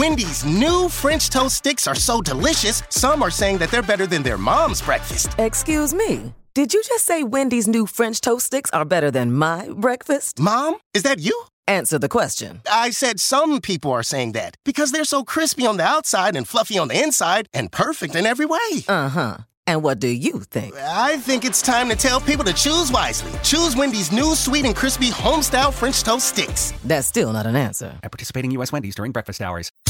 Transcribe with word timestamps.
Wendy's 0.00 0.46
new 0.46 0.88
French 0.88 1.28
toast 1.28 1.58
sticks 1.58 1.86
are 1.86 1.94
so 1.94 2.22
delicious, 2.22 2.82
some 2.88 3.22
are 3.22 3.30
saying 3.30 3.58
that 3.58 3.70
they're 3.70 3.82
better 3.82 4.06
than 4.06 4.22
their 4.22 4.38
mom's 4.38 4.80
breakfast. 4.80 5.38
Excuse 5.38 5.92
me. 5.92 6.32
Did 6.54 6.72
you 6.72 6.82
just 6.82 7.04
say 7.04 7.22
Wendy's 7.22 7.68
new 7.68 7.84
French 7.84 8.22
toast 8.22 8.46
sticks 8.46 8.70
are 8.70 8.86
better 8.86 9.10
than 9.10 9.30
my 9.34 9.68
breakfast? 9.76 10.38
Mom? 10.38 10.78
Is 10.94 11.02
that 11.02 11.18
you? 11.18 11.38
Answer 11.68 11.98
the 11.98 12.08
question. 12.08 12.62
I 12.72 12.88
said 12.92 13.20
some 13.20 13.60
people 13.60 13.92
are 13.92 14.02
saying 14.02 14.32
that 14.32 14.56
because 14.64 14.90
they're 14.90 15.04
so 15.04 15.22
crispy 15.22 15.66
on 15.66 15.76
the 15.76 15.84
outside 15.84 16.34
and 16.34 16.48
fluffy 16.48 16.78
on 16.78 16.88
the 16.88 16.98
inside 16.98 17.50
and 17.52 17.70
perfect 17.70 18.14
in 18.14 18.24
every 18.24 18.46
way. 18.46 18.70
Uh 18.88 19.10
huh. 19.10 19.36
And 19.70 19.84
what 19.84 20.00
do 20.00 20.08
you 20.08 20.40
think? 20.40 20.74
I 20.76 21.18
think 21.18 21.44
it's 21.44 21.62
time 21.62 21.88
to 21.90 21.94
tell 21.94 22.20
people 22.20 22.44
to 22.44 22.52
choose 22.52 22.90
wisely. 22.90 23.30
Choose 23.44 23.76
Wendy's 23.76 24.10
new 24.10 24.34
sweet 24.34 24.64
and 24.64 24.74
crispy 24.74 25.10
homestyle 25.10 25.72
French 25.72 26.02
toast 26.02 26.26
sticks. 26.26 26.72
That's 26.84 27.06
still 27.06 27.32
not 27.32 27.46
an 27.46 27.54
answer. 27.54 27.96
At 28.02 28.10
participating 28.10 28.50
U.S. 28.52 28.72
Wendy's 28.72 28.96
during 28.96 29.12
breakfast 29.12 29.40
hours. 29.40 29.70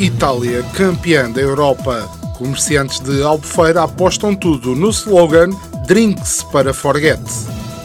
Itália, 0.00 0.62
campeã 0.72 1.30
da 1.30 1.42
Europa. 1.42 2.08
Comerciantes 2.38 3.00
de 3.00 3.22
Albufeira 3.22 3.82
apostam 3.82 4.34
tudo 4.34 4.74
no 4.74 4.88
slogan 4.88 5.50
Drinks 5.86 6.42
para 6.44 6.72
Forget. 6.72 7.20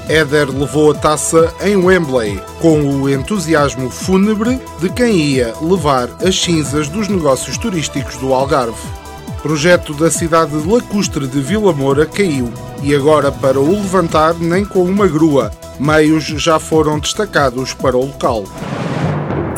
Éder 0.07 0.49
levou 0.49 0.91
a 0.91 0.93
taça 0.95 1.53
em 1.61 1.75
Wembley, 1.75 2.41
com 2.61 2.79
o 2.79 3.09
entusiasmo 3.09 3.89
fúnebre 3.89 4.61
de 4.79 4.87
quem 4.91 5.13
ia 5.13 5.53
levar 5.61 6.09
as 6.25 6.41
cinzas 6.41 6.87
dos 6.87 7.09
negócios 7.09 7.57
turísticos 7.57 8.15
do 8.15 8.33
Algarve. 8.33 8.87
Projeto 9.41 9.93
da 9.93 10.09
cidade 10.09 10.55
lacustre 10.65 11.27
de 11.27 11.41
Vila 11.41 11.73
Moura 11.73 12.05
caiu 12.05 12.49
e 12.81 12.95
agora 12.95 13.29
para 13.29 13.59
o 13.59 13.69
levantar 13.69 14.35
nem 14.35 14.63
com 14.63 14.83
uma 14.83 15.05
grua. 15.05 15.51
Meios 15.77 16.23
já 16.23 16.59
foram 16.59 16.97
destacados 16.97 17.73
para 17.73 17.97
o 17.97 18.05
local. 18.05 18.45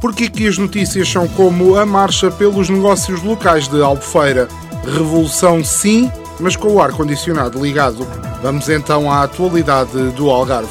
Porque 0.00 0.24
aqui 0.24 0.46
as 0.46 0.58
notícias 0.58 1.08
são 1.08 1.26
como 1.28 1.76
a 1.76 1.84
marcha 1.84 2.30
pelos 2.30 2.68
negócios 2.68 3.22
locais 3.22 3.66
de 3.68 3.82
Albufeira. 3.82 4.48
Revolução 4.84 5.64
sim, 5.64 6.10
mas 6.38 6.56
com 6.56 6.74
o 6.74 6.80
ar-condicionado 6.80 7.62
ligado. 7.62 8.06
Vamos 8.42 8.68
então 8.68 9.10
à 9.10 9.24
atualidade 9.24 10.10
do 10.12 10.30
Algarve. 10.30 10.68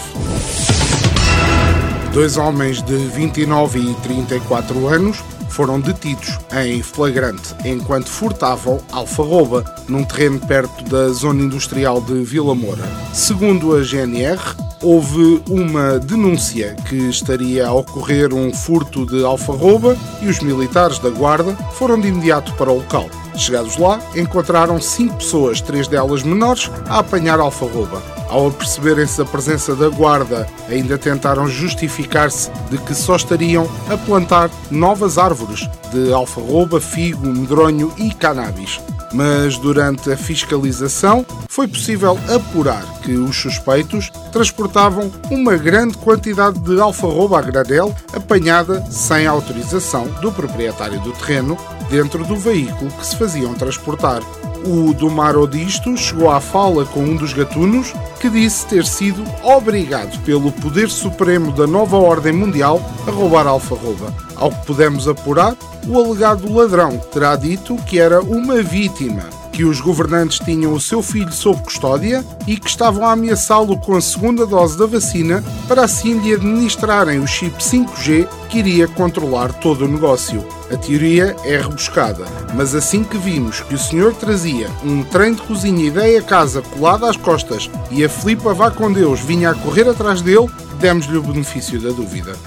Dois 2.13 2.37
homens 2.37 2.81
de 2.81 2.95
29 2.95 3.79
e 3.79 3.93
34 3.95 4.87
anos 4.87 5.23
foram 5.49 5.79
detidos 5.79 6.39
em 6.63 6.81
flagrante 6.81 7.53
enquanto 7.65 8.09
furtavam 8.09 8.79
alfarroba 8.91 9.63
num 9.87 10.03
terreno 10.03 10.39
perto 10.39 10.83
da 10.85 11.09
zona 11.09 11.41
industrial 11.43 11.99
de 12.01 12.23
Vila 12.23 12.55
Moura. 12.55 12.83
Segundo 13.13 13.75
a 13.75 13.83
GNR, 13.83 14.39
houve 14.81 15.41
uma 15.49 15.99
denúncia 15.99 16.75
que 16.87 16.95
estaria 17.09 17.67
a 17.67 17.73
ocorrer 17.73 18.33
um 18.33 18.53
furto 18.53 19.05
de 19.05 19.23
alfarroba 19.23 19.97
e 20.21 20.27
os 20.27 20.39
militares 20.39 20.99
da 20.99 21.09
guarda 21.09 21.53
foram 21.73 21.99
de 21.99 22.07
imediato 22.07 22.53
para 22.53 22.71
o 22.71 22.77
local. 22.77 23.09
Chegados 23.35 23.77
lá, 23.77 23.99
encontraram 24.15 24.81
cinco 24.81 25.17
pessoas, 25.17 25.61
três 25.61 25.87
delas 25.87 26.23
menores, 26.23 26.71
a 26.87 26.99
apanhar 26.99 27.39
alfarroba. 27.39 28.01
Ao 28.29 28.47
aperceberem-se 28.47 29.19
da 29.19 29.25
presença 29.25 29.75
da 29.75 29.89
guarda, 29.89 30.47
ainda 30.67 30.97
tentaram 30.97 31.47
justificar-se 31.47 32.51
de 32.69 32.77
que 32.79 32.93
só 32.93 33.15
estariam 33.15 33.69
a 33.89 33.97
plantar 33.97 34.49
novas 34.69 35.17
árvores 35.17 35.69
de 35.93 36.11
alfarroba, 36.11 36.81
figo, 36.81 37.27
medronho 37.27 37.93
e 37.97 38.13
cannabis. 38.13 38.81
Mas 39.13 39.57
durante 39.57 40.11
a 40.11 40.17
fiscalização 40.17 41.25
foi 41.47 41.67
possível 41.67 42.17
apurar 42.33 42.83
que 43.01 43.13
os 43.13 43.35
suspeitos 43.35 44.11
transportavam 44.31 45.11
uma 45.31 45.55
grande 45.55 45.97
quantidade 45.97 46.59
de 46.59 46.79
alfarroba 46.79 47.39
a 47.39 47.41
granel 47.41 47.95
apanhada 48.13 48.83
sem 48.91 49.25
autorização 49.25 50.07
do 50.21 50.31
proprietário 50.31 50.99
do 51.01 51.11
terreno 51.13 51.57
dentro 51.89 52.23
do 52.25 52.35
veículo 52.35 52.91
que 52.91 53.05
se 53.05 53.15
faziam 53.15 53.53
transportar. 53.53 54.21
O 54.65 54.93
Domar 54.93 55.37
Odisto 55.37 55.95
chegou 55.95 56.29
à 56.29 56.39
fala 56.39 56.85
com 56.85 57.01
um 57.01 57.15
dos 57.15 57.33
gatunos 57.33 57.93
que 58.19 58.29
disse 58.29 58.65
ter 58.65 58.85
sido 58.85 59.23
obrigado 59.43 60.19
pelo 60.23 60.51
poder 60.51 60.89
supremo 60.89 61.51
da 61.51 61.67
nova 61.67 61.97
ordem 61.97 62.33
mundial 62.33 62.81
a 63.07 63.11
roubar 63.11 63.47
alfarroba. 63.47 64.13
Ao 64.35 64.51
que 64.51 64.65
pudemos 64.65 65.07
apurar, 65.07 65.55
o 65.87 65.99
alegado 65.99 66.51
ladrão 66.51 66.97
terá 67.11 67.35
dito 67.35 67.75
que 67.83 67.99
era 67.99 68.21
uma 68.21 68.61
vítima, 68.61 69.23
que 69.57 69.65
os 69.65 69.81
governantes 69.81 70.37
tinham 70.37 70.71
o 70.71 70.79
seu 70.79 71.01
filho 71.01 71.31
sob 71.31 71.59
custódia 71.63 72.23
e 72.45 72.57
que 72.57 72.69
estavam 72.69 73.03
a 73.03 73.13
ameaçá-lo 73.13 73.75
com 73.75 73.97
a 73.97 74.01
segunda 74.01 74.45
dose 74.45 74.77
da 74.77 74.85
vacina 74.85 75.43
para 75.67 75.83
assim 75.83 76.19
lhe 76.19 76.31
administrarem 76.31 77.17
o 77.17 77.25
chip 77.25 77.57
5G 77.57 78.27
que 78.49 78.59
iria 78.59 78.87
controlar 78.87 79.51
todo 79.53 79.85
o 79.85 79.87
negócio. 79.87 80.47
A 80.71 80.77
teoria 80.77 81.35
é 81.43 81.57
rebuscada, 81.57 82.23
mas 82.53 82.75
assim 82.75 83.03
que 83.03 83.17
vimos 83.17 83.61
que 83.61 83.73
o 83.73 83.79
senhor 83.79 84.13
trazia 84.13 84.69
um 84.85 85.01
trem 85.03 85.33
de 85.33 85.41
cozinha 85.41 85.87
ideia 85.87 86.21
casa 86.21 86.61
colado 86.61 87.07
às 87.07 87.17
costas 87.17 87.67
e 87.89 88.05
a 88.05 88.09
Filipa 88.09 88.53
vá 88.53 88.69
com 88.69 88.93
Deus 88.93 89.21
vinha 89.21 89.49
a 89.49 89.55
correr 89.55 89.89
atrás 89.89 90.21
dele, 90.21 90.47
demos-lhe 90.79 91.17
o 91.17 91.23
benefício 91.23 91.81
da 91.81 91.89
dúvida. 91.89 92.37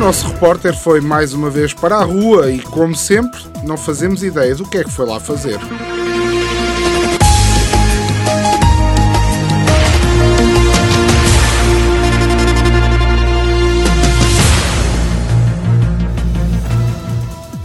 Nosso 0.00 0.28
repórter 0.28 0.74
foi 0.74 0.98
mais 0.98 1.34
uma 1.34 1.50
vez 1.50 1.74
para 1.74 1.96
a 1.96 2.04
rua 2.04 2.50
e, 2.50 2.58
como 2.58 2.96
sempre, 2.96 3.38
não 3.62 3.76
fazemos 3.76 4.22
ideia 4.22 4.54
do 4.54 4.66
que 4.66 4.78
é 4.78 4.82
que 4.82 4.90
foi 4.90 5.04
lá 5.04 5.20
fazer. 5.20 5.58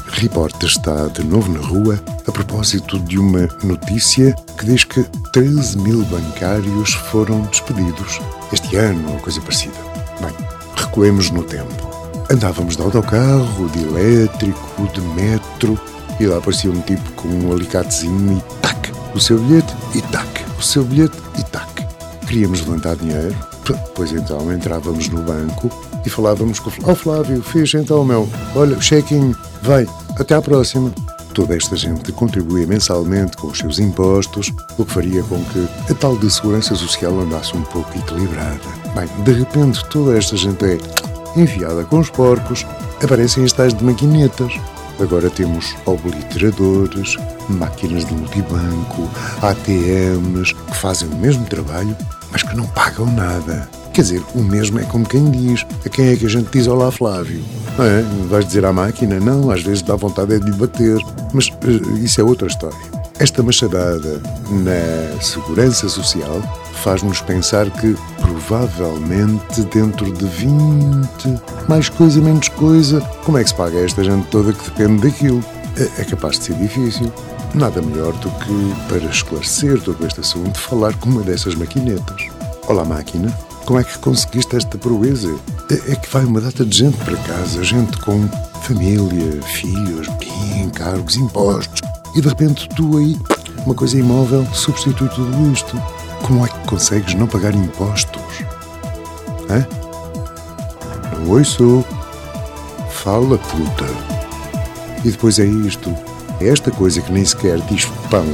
Repórter 0.09 0.67
está 0.67 1.07
de 1.07 1.23
novo 1.23 1.49
na 1.53 1.65
rua 1.65 2.03
a 2.27 2.31
propósito 2.33 2.99
de 2.99 3.17
uma 3.17 3.47
notícia 3.63 4.35
que 4.57 4.65
diz 4.65 4.83
que 4.83 5.03
13 5.31 5.77
mil 5.77 6.03
bancários 6.03 6.93
foram 7.09 7.43
despedidos 7.43 8.19
este 8.51 8.75
ano 8.75 9.13
ou 9.13 9.19
coisa 9.19 9.39
parecida. 9.39 9.77
Bem, 10.19 10.35
recuemos 10.75 11.31
no 11.31 11.41
tempo. 11.41 11.94
Andávamos 12.29 12.75
de 12.75 12.81
autocarro, 12.81 13.69
de 13.69 13.83
elétrico, 13.83 14.87
de 14.93 15.01
metro 15.01 15.79
e 16.19 16.25
lá 16.25 16.37
aparecia 16.37 16.71
um 16.71 16.81
tipo 16.81 17.11
com 17.13 17.27
um 17.27 17.51
alicatezinho 17.51 18.37
e 18.37 18.61
tac, 18.61 18.91
o 19.13 19.19
seu 19.19 19.37
bilhete 19.37 19.73
e 19.93 20.01
tac, 20.01 20.27
o 20.57 20.63
seu 20.63 20.83
bilhete 20.83 21.17
e 21.37 21.43
tac. 21.43 21.85
Queríamos 22.27 22.61
levantar 22.61 22.95
dinheiro, 22.95 23.35
pois 23.93 24.11
então 24.11 24.51
entrávamos 24.51 25.07
no 25.09 25.21
banco 25.21 25.69
e 26.03 26.09
falávamos 26.09 26.59
com 26.59 26.69
o 26.69 26.71
Flávio. 26.71 26.91
Oh 26.91 26.95
Flávio, 26.95 27.43
fiz 27.43 27.73
então 27.75 28.03
meu, 28.03 28.27
olha, 28.55 28.79
chequinho, 28.81 29.35
vai, 29.61 29.87
até 30.17 30.33
à 30.33 30.41
próxima. 30.41 30.91
Toda 31.33 31.55
esta 31.55 31.75
gente 31.75 32.11
contribuía 32.13 32.65
mensalmente 32.65 33.35
com 33.37 33.47
os 33.47 33.57
seus 33.57 33.77
impostos, 33.77 34.53
o 34.77 34.85
que 34.85 34.91
faria 34.91 35.21
com 35.23 35.43
que 35.45 35.67
a 35.91 35.93
tal 35.93 36.17
de 36.17 36.31
segurança 36.31 36.73
social 36.75 37.19
andasse 37.19 37.55
um 37.55 37.61
pouco 37.63 37.95
equilibrada. 37.97 38.57
Bem, 38.95 39.07
de 39.23 39.33
repente 39.33 39.83
toda 39.89 40.17
esta 40.17 40.37
gente 40.37 40.63
é 40.63 40.77
enviada 41.35 41.83
com 41.83 41.99
os 41.99 42.09
porcos, 42.09 42.65
aparecem 43.03 43.43
as 43.43 43.53
tais 43.53 43.73
de 43.73 43.83
maquinetas. 43.83 44.53
Agora 44.99 45.29
temos 45.29 45.75
obliteradores, 45.85 47.17
máquinas 47.49 48.05
de 48.05 48.13
multibanco, 48.13 49.09
ATMs 49.41 50.53
que 50.53 50.77
fazem 50.77 51.09
o 51.09 51.15
mesmo 51.15 51.45
trabalho, 51.45 51.95
mas 52.31 52.43
que 52.43 52.55
não 52.55 52.65
pagam 52.67 53.05
nada. 53.07 53.69
Quer 53.95 54.01
dizer, 54.01 54.23
o 54.33 54.39
mesmo 54.39 54.77
é 54.79 54.83
como 54.83 55.07
quem 55.07 55.31
diz. 55.31 55.65
A 55.85 55.89
quem 55.89 56.09
é 56.09 56.15
que 56.17 56.25
a 56.25 56.29
gente 56.29 56.49
diz 56.51 56.67
Olá 56.67 56.91
Flávio? 56.91 57.41
É? 57.79 58.27
Vais 58.27 58.45
dizer 58.45 58.65
à 58.65 58.73
máquina? 58.73 59.21
Não, 59.21 59.49
às 59.49 59.63
vezes 59.63 59.81
dá 59.81 59.95
vontade 59.95 60.33
é 60.33 60.39
de 60.39 60.51
lhe 60.51 60.57
bater. 60.57 60.99
Mas 61.33 61.47
uh, 61.47 61.97
isso 62.03 62.19
é 62.19 62.23
outra 62.23 62.47
história. 62.47 62.77
Esta 63.19 63.41
machadada 63.41 64.21
na 64.49 65.21
segurança 65.21 65.87
social 65.87 66.41
faz-nos 66.83 67.21
pensar 67.21 67.69
que 67.69 67.95
provavelmente 68.21 69.63
dentro 69.73 70.11
de 70.11 70.25
20, 70.25 71.41
mais 71.67 71.89
coisa, 71.89 72.21
menos 72.21 72.49
coisa, 72.49 73.01
como 73.23 73.37
é 73.37 73.43
que 73.43 73.49
se 73.49 73.55
paga 73.55 73.79
esta 73.79 74.03
gente 74.03 74.27
toda 74.27 74.53
que 74.53 74.69
depende 74.69 75.09
daquilo? 75.09 75.43
É, 75.77 76.01
é 76.01 76.05
capaz 76.05 76.39
de 76.39 76.45
ser 76.45 76.55
difícil. 76.55 77.11
Nada 77.53 77.81
melhor 77.81 78.13
do 78.13 78.29
que, 78.29 78.75
para 78.89 79.09
esclarecer 79.09 79.81
todo 79.81 80.05
este 80.05 80.19
assunto, 80.19 80.59
falar 80.59 80.93
com 80.97 81.09
uma 81.09 81.21
dessas 81.21 81.55
maquinetas. 81.55 82.27
Olá, 82.67 82.83
máquina. 82.83 83.31
Como 83.65 83.79
é 83.79 83.83
que 83.83 83.97
conseguiste 83.97 84.55
esta 84.55 84.77
proeza? 84.77 85.33
É, 85.71 85.93
é 85.93 85.95
que 85.95 86.09
vai 86.11 86.23
uma 86.23 86.39
data 86.39 86.65
de 86.65 86.77
gente 86.77 86.97
para 86.97 87.17
casa, 87.17 87.63
gente 87.63 87.97
com 87.99 88.27
família, 88.61 89.41
filhos, 89.43 90.07
encargos, 90.61 91.15
impostos. 91.15 91.81
E 92.15 92.21
de 92.21 92.27
repente 92.27 92.67
tu 92.75 92.97
aí, 92.97 93.17
uma 93.65 93.75
coisa 93.75 93.97
imóvel, 93.97 94.45
substitui 94.53 95.09
tudo 95.09 95.51
isto. 95.51 95.81
Como 96.25 96.43
é 96.43 96.49
que 96.49 96.57
consegues 96.67 97.13
não 97.13 97.27
pagar 97.27 97.53
impostos? 97.53 98.19
Hã? 99.47 99.63
Não 101.19 101.29
ouço. 101.29 101.85
Fala, 102.89 103.37
puta. 103.37 103.85
E 105.03 105.11
depois 105.11 105.37
é 105.37 105.45
isto. 105.45 105.95
É 106.41 106.47
esta 106.47 106.71
coisa 106.71 106.99
que 106.99 107.11
nem 107.11 107.23
sequer 107.23 107.59
diz 107.69 107.85
pão, 108.09 108.25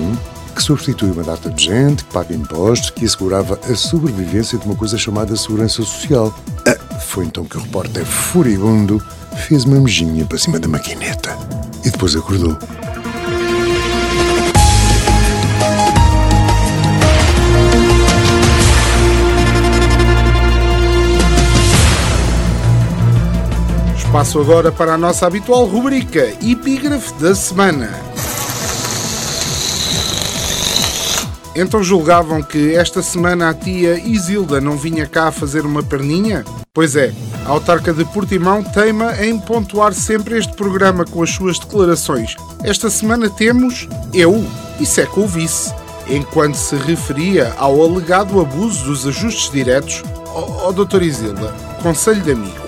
que 0.56 0.64
substitui 0.64 1.12
uma 1.12 1.22
data 1.22 1.50
de 1.50 1.66
gente, 1.66 2.06
que 2.06 2.14
paga 2.14 2.34
impostos, 2.34 2.92
que 2.92 3.04
assegurava 3.04 3.60
a 3.70 3.76
sobrevivência 3.76 4.58
de 4.58 4.66
uma 4.66 4.76
coisa 4.76 4.98
chamada 4.98 5.36
segurança 5.36 5.84
social. 5.84 6.34
Ah, 6.66 6.98
foi 6.98 7.26
então 7.26 7.44
que 7.44 7.58
o 7.58 7.60
repórter 7.60 8.06
furibundo 8.06 9.04
fez 9.50 9.66
uma 9.66 9.82
mejinha 9.82 10.24
para 10.24 10.38
cima 10.38 10.58
da 10.58 10.68
maquineta 10.70 11.38
e 11.84 11.90
depois 11.90 12.16
acordou. 12.16 12.58
Passo 24.12 24.42
agora 24.42 24.74
para 24.74 24.96
a 24.96 24.98
nossa 24.98 25.26
habitual 25.26 25.64
rubrica 25.64 26.34
Epígrafe 26.46 27.14
da 27.14 27.34
Semana. 27.34 27.90
Então 31.56 31.82
julgavam 31.82 32.44
que 32.44 32.76
esta 32.76 33.02
semana 33.02 33.50
a 33.50 33.54
tia 33.54 33.98
Isilda 33.98 34.60
não 34.60 34.76
vinha 34.76 35.08
cá 35.08 35.32
fazer 35.32 35.66
uma 35.66 35.82
perninha? 35.82 36.44
Pois 36.74 36.98
é, 36.98 37.14
a 37.46 37.52
autarca 37.52 37.94
de 37.94 38.04
Portimão 38.04 38.62
teima 38.62 39.16
em 39.24 39.40
pontuar 39.40 39.94
sempre 39.94 40.38
este 40.38 40.54
programa 40.58 41.06
com 41.06 41.24
as 41.24 41.30
suas 41.30 41.58
declarações. 41.58 42.36
Esta 42.66 42.90
semana 42.90 43.30
temos 43.30 43.88
eu, 44.14 44.46
isso 44.78 45.00
é 45.00 45.06
com 45.06 45.22
o 45.22 45.28
vice, 45.28 45.74
enquanto 46.10 46.56
se 46.56 46.76
referia 46.76 47.54
ao 47.58 47.82
alegado 47.82 48.42
abuso 48.42 48.84
dos 48.84 49.08
ajustes 49.08 49.50
diretos. 49.50 50.04
Ó 50.34 50.68
oh, 50.68 50.74
doutor 50.74 51.02
Isilda, 51.02 51.56
conselho 51.82 52.22
de 52.22 52.32
amigo 52.34 52.61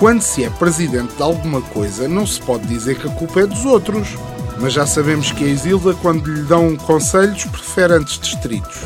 quando 0.00 0.22
se 0.22 0.42
é 0.42 0.48
presidente 0.48 1.14
de 1.14 1.22
alguma 1.22 1.60
coisa, 1.60 2.08
não 2.08 2.26
se 2.26 2.40
pode 2.40 2.66
dizer 2.66 2.98
que 2.98 3.06
a 3.06 3.10
culpa 3.10 3.40
é 3.40 3.46
dos 3.46 3.66
outros. 3.66 4.08
Mas 4.58 4.72
já 4.72 4.86
sabemos 4.86 5.30
que 5.30 5.44
a 5.44 5.46
Isilda, 5.46 5.92
quando 5.92 6.26
lhe 6.26 6.42
dão 6.42 6.74
conselhos, 6.74 7.44
prefere 7.44 7.92
antes 7.92 8.18
distritos. 8.18 8.78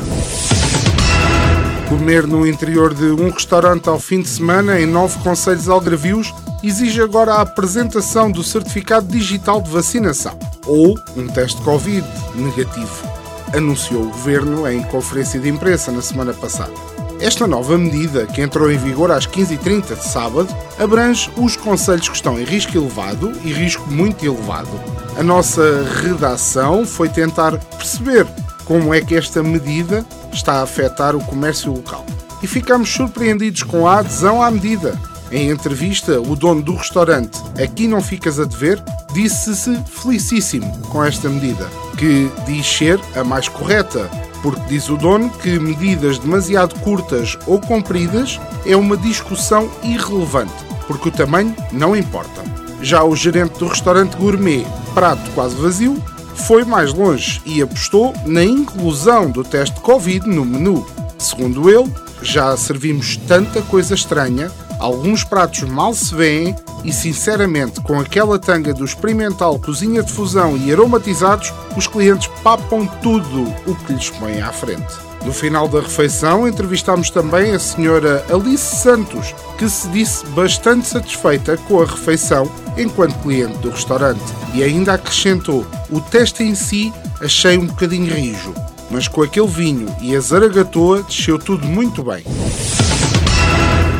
Comer 1.87 2.27
no 2.27 2.45
interior 2.45 2.93
de 2.93 3.05
um 3.05 3.29
restaurante 3.29 3.87
ao 3.87 3.97
fim 3.97 4.21
de 4.21 4.27
semana, 4.27 4.79
em 4.79 4.85
nove 4.85 5.17
conselhos 5.19 5.69
algravios, 5.69 6.33
exige 6.61 7.01
agora 7.01 7.35
a 7.35 7.41
apresentação 7.41 8.29
do 8.29 8.43
certificado 8.43 9.07
digital 9.07 9.61
de 9.61 9.69
vacinação 9.69 10.37
ou 10.67 10.99
um 11.15 11.27
teste 11.27 11.61
Covid 11.61 12.05
negativo, 12.35 13.07
anunciou 13.55 14.03
o 14.03 14.09
governo 14.09 14.69
em 14.69 14.83
conferência 14.83 15.39
de 15.39 15.47
imprensa 15.47 15.93
na 15.93 16.01
semana 16.01 16.33
passada. 16.33 16.73
Esta 17.19 17.47
nova 17.47 17.77
medida, 17.77 18.25
que 18.25 18.41
entrou 18.41 18.69
em 18.69 18.77
vigor 18.77 19.09
às 19.09 19.25
15h30 19.25 19.95
de 19.95 20.03
sábado, 20.03 20.47
abrange 20.77 21.31
os 21.37 21.55
conselhos 21.55 22.09
que 22.09 22.15
estão 22.15 22.39
em 22.39 22.43
risco 22.43 22.77
elevado 22.77 23.31
e 23.43 23.53
risco 23.53 23.89
muito 23.89 24.25
elevado. 24.25 24.69
A 25.17 25.23
nossa 25.23 25.83
redação 26.01 26.85
foi 26.85 27.07
tentar 27.07 27.57
perceber 27.77 28.27
como 28.65 28.93
é 28.93 28.99
que 28.99 29.15
esta 29.15 29.41
medida 29.41 30.05
está 30.33 30.55
a 30.55 30.63
afetar 30.63 31.15
o 31.15 31.23
comércio 31.23 31.71
local. 31.71 32.05
E 32.43 32.47
ficamos 32.47 32.89
surpreendidos 32.89 33.63
com 33.63 33.87
a 33.87 33.99
adesão 33.99 34.41
à 34.41 34.51
medida. 34.51 34.99
Em 35.31 35.49
entrevista, 35.49 36.19
o 36.19 36.35
dono 36.35 36.61
do 36.61 36.75
restaurante 36.75 37.41
Aqui 37.61 37.87
Não 37.87 38.01
Ficas 38.01 38.39
a 38.39 38.45
Dever 38.45 38.81
disse-se 39.13 39.75
felicíssimo 39.85 40.77
com 40.89 41.03
esta 41.03 41.29
medida, 41.29 41.67
que 41.97 42.29
diz 42.45 42.67
ser 42.67 42.99
a 43.15 43.23
mais 43.23 43.47
correta, 43.47 44.09
porque 44.45 44.61
diz 44.67 44.87
o 44.89 44.95
dono 44.95 45.31
que 45.41 45.57
medidas 45.57 46.19
demasiado 46.19 46.79
curtas 46.81 47.35
ou 47.47 47.59
compridas 47.59 48.39
é 48.63 48.77
uma 48.77 48.95
discussão 48.95 49.67
irrelevante, 49.81 50.53
porque 50.85 51.09
o 51.09 51.11
tamanho 51.11 51.55
não 51.71 51.95
importa. 51.95 52.43
Já 52.79 53.03
o 53.03 53.15
gerente 53.15 53.57
do 53.57 53.65
restaurante 53.65 54.15
gourmet, 54.15 54.63
prato 54.93 55.31
quase 55.31 55.55
vazio, 55.55 55.97
foi 56.35 56.63
mais 56.63 56.93
longe 56.93 57.41
e 57.43 57.59
apostou 57.59 58.13
na 58.23 58.43
inclusão 58.43 59.31
do 59.31 59.43
teste 59.43 59.79
Covid 59.81 60.29
no 60.29 60.45
menu. 60.45 60.85
Segundo 61.17 61.67
ele, 61.67 61.91
já 62.21 62.55
servimos 62.55 63.17
tanta 63.17 63.63
coisa 63.63 63.95
estranha, 63.95 64.51
alguns 64.79 65.23
pratos 65.23 65.63
mal 65.63 65.95
se 65.95 66.13
veem 66.13 66.55
e, 66.85 66.93
sinceramente, 66.93 67.81
com 67.81 67.99
aquela 67.99 68.37
tanga 68.37 68.73
do 68.73 68.85
experimental 68.85 69.59
cozinha 69.59 70.03
de 70.03 70.13
fusão 70.13 70.55
e 70.55 70.71
aromatizados, 70.71 71.51
os 71.75 71.87
clientes 71.87 72.29
papam 72.43 72.85
tudo 73.01 73.43
o 73.65 73.75
que 73.75 73.93
lhes 73.93 74.09
põe 74.11 74.39
à 74.39 74.51
frente. 74.51 74.93
No 75.25 75.33
final 75.33 75.67
da 75.67 75.81
refeição, 75.81 76.47
entrevistámos 76.47 77.09
também 77.09 77.53
a 77.53 77.59
senhora 77.59 78.23
Alice 78.31 78.75
Santos, 78.75 79.33
que 79.57 79.67
se 79.67 79.89
disse 79.89 80.23
bastante 80.27 80.87
satisfeita 80.87 81.57
com 81.57 81.81
a 81.81 81.85
refeição 81.85 82.49
enquanto 82.77 83.19
cliente 83.23 83.57
do 83.57 83.71
restaurante 83.71 84.21
e 84.53 84.63
ainda 84.63 84.93
acrescentou: 84.93 85.65
o 85.89 85.99
teste 85.99 86.43
em 86.43 86.53
si 86.53 86.93
achei 87.19 87.57
um 87.57 87.65
bocadinho 87.65 88.13
rijo, 88.13 88.53
mas 88.91 89.07
com 89.07 89.23
aquele 89.23 89.47
vinho 89.47 89.87
e 89.99 90.15
a 90.15 90.19
zaragatoa 90.19 91.01
desceu 91.01 91.39
tudo 91.39 91.65
muito 91.65 92.03
bem 92.03 92.23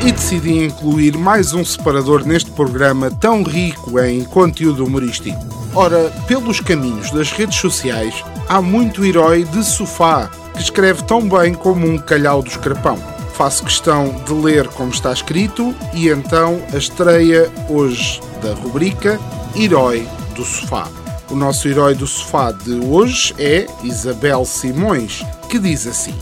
e 0.05 0.11
decidi 0.11 0.63
incluir 0.63 1.17
mais 1.17 1.51
um 1.51 1.65
separador 1.65 2.23
neste 2.27 2.51
programa 2.51 3.09
tão 3.09 3.41
rico 3.41 3.99
em 3.99 4.23
conteúdo 4.23 4.85
humorístico. 4.85 5.39
Ora, 5.73 6.11
pelos 6.27 6.59
caminhos 6.59 7.09
das 7.09 7.31
redes 7.31 7.57
sociais, 7.57 8.23
há 8.47 8.61
muito 8.61 9.03
herói 9.03 9.45
de 9.45 9.63
sofá 9.63 10.29
que 10.53 10.61
escreve 10.61 11.03
tão 11.05 11.27
bem 11.27 11.55
como 11.55 11.87
um 11.87 11.97
calhau 11.97 12.43
do 12.43 12.49
escrapão. 12.49 12.99
Faço 13.33 13.63
questão 13.63 14.15
de 14.27 14.31
ler 14.31 14.67
como 14.67 14.91
está 14.91 15.11
escrito 15.11 15.73
e 15.91 16.07
então 16.07 16.61
a 16.71 16.77
estreia 16.77 17.51
hoje 17.67 18.21
da 18.43 18.53
rubrica 18.53 19.19
Herói 19.55 20.07
do 20.35 20.45
Sofá. 20.45 20.87
O 21.31 21.35
nosso 21.35 21.67
herói 21.67 21.95
do 21.95 22.05
sofá 22.05 22.51
de 22.51 22.73
hoje 22.73 23.33
é 23.39 23.65
Isabel 23.83 24.45
Simões, 24.45 25.25
que 25.49 25.57
diz 25.57 25.87
assim: 25.87 26.13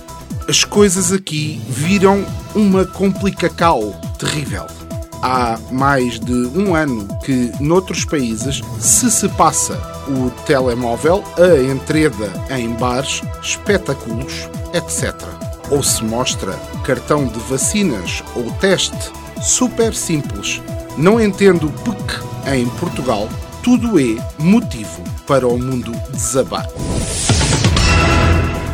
As 0.47 0.65
coisas 0.65 1.13
aqui 1.13 1.61
viram 1.69 2.25
uma 2.53 2.85
complicacal 2.85 3.81
terrível. 4.19 4.65
Há 5.21 5.57
mais 5.71 6.19
de 6.19 6.33
um 6.33 6.75
ano 6.75 7.07
que, 7.23 7.49
noutros 7.61 8.03
países, 8.03 8.61
se 8.77 9.09
se 9.09 9.29
passa 9.29 9.79
o 10.05 10.29
telemóvel 10.45 11.23
a 11.37 11.71
entreda 11.71 12.29
em 12.57 12.69
bares, 12.73 13.21
espetáculos, 13.41 14.49
etc. 14.73 15.15
Ou 15.71 15.81
se 15.81 16.03
mostra 16.03 16.51
cartão 16.83 17.25
de 17.25 17.39
vacinas 17.39 18.21
ou 18.35 18.51
teste 18.53 19.11
super 19.41 19.95
simples. 19.95 20.61
Não 20.97 21.21
entendo 21.21 21.71
PEC 21.85 22.53
em 22.53 22.67
Portugal, 22.71 23.29
tudo 23.63 23.97
é 23.97 24.17
motivo 24.37 25.03
para 25.25 25.47
o 25.47 25.57
mundo 25.57 25.93
desabar. 26.11 26.67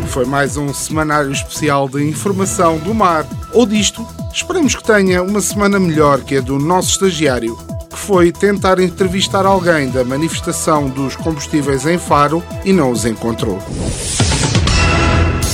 Foi 0.10 0.26
mais 0.26 0.58
um 0.58 0.74
semanário 0.74 1.32
especial 1.32 1.88
de 1.88 2.04
informação 2.04 2.80
do 2.80 2.96
mar 2.96 3.28
ou 3.54 3.66
disto. 3.66 4.06
Esperemos 4.34 4.76
que 4.76 4.84
tenha 4.84 5.22
uma 5.22 5.40
semana 5.40 5.80
melhor 5.80 6.22
que 6.22 6.38
a 6.38 6.42
do 6.42 6.58
nosso 6.58 6.90
estagiário, 6.90 7.56
que 7.90 7.98
foi 7.98 8.32
tentar 8.32 8.80
entrevistar 8.80 9.46
alguém 9.46 9.90
da 9.90 10.04
manifestação 10.04 10.90
dos 10.90 11.16
combustíveis 11.16 11.86
em 11.86 12.00
Faro 12.00 12.44
e 12.66 12.74
não 12.74 12.92
os 12.92 13.06
encontrou. 13.06 13.60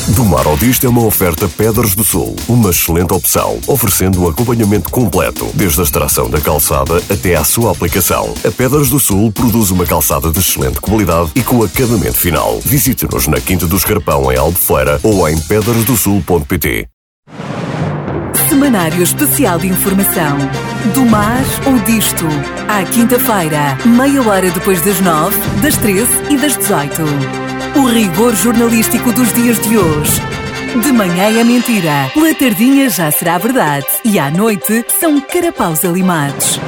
Do 0.09 0.23
Mar 0.23 0.45
ao 0.45 0.55
Disto 0.55 0.85
é 0.85 0.89
uma 0.89 1.03
oferta 1.03 1.49
Pedras 1.49 1.95
do 1.95 2.03
Sul, 2.03 2.35
uma 2.47 2.69
excelente 2.69 3.11
opção, 3.11 3.59
oferecendo 3.65 4.21
um 4.21 4.29
acompanhamento 4.29 4.91
completo, 4.91 5.49
desde 5.55 5.81
a 5.81 5.83
extração 5.83 6.29
da 6.29 6.39
calçada 6.39 7.01
até 7.09 7.35
à 7.35 7.43
sua 7.43 7.71
aplicação. 7.71 8.31
A 8.45 8.51
Pedras 8.51 8.89
do 8.89 8.99
Sul 8.99 9.31
produz 9.31 9.71
uma 9.71 9.83
calçada 9.83 10.31
de 10.31 10.39
excelente 10.39 10.79
qualidade 10.79 11.31
e 11.35 11.41
com 11.41 11.63
acabamento 11.63 12.17
final. 12.17 12.59
Visite-nos 12.63 13.27
na 13.27 13.41
Quinta 13.41 13.65
do 13.65 13.75
Escarpão, 13.75 14.31
em 14.31 14.37
Albufeira, 14.37 14.99
ou 15.01 15.27
em 15.27 15.39
pedrasdosul.pt. 15.39 16.87
Semanário 18.47 19.01
Especial 19.01 19.57
de 19.57 19.67
Informação. 19.67 20.37
Do 20.93 21.03
mar 21.03 21.43
ou 21.65 21.79
disto. 21.79 22.25
À 22.69 22.83
quinta-feira, 22.83 23.75
meia 23.83 24.21
hora 24.21 24.51
depois 24.51 24.79
das 24.81 25.01
nove, 25.01 25.35
das 25.63 25.75
treze 25.77 26.13
e 26.29 26.37
das 26.37 26.55
dezoito. 26.55 27.44
O 27.75 27.87
rigor 27.87 28.33
jornalístico 28.35 29.11
dos 29.11 29.33
dias 29.33 29.59
de 29.59 29.77
hoje. 29.77 30.21
De 30.81 30.93
manhã 30.93 31.39
é 31.39 31.43
mentira, 31.43 32.09
pela 32.13 32.33
tardinha 32.33 32.89
já 32.89 33.11
será 33.11 33.37
verdade 33.37 33.85
e 34.05 34.17
à 34.17 34.31
noite 34.31 34.85
são 34.97 35.19
carapaus 35.19 35.83
alimados. 35.83 36.59